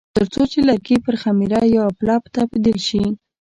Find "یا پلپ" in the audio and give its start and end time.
1.75-2.23